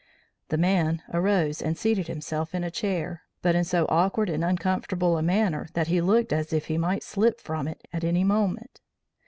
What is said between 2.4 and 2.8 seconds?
in a